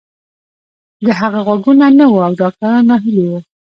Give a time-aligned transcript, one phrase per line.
[1.03, 3.39] د هغه غوږونه نه وو او ډاکتران ناهيلي وو.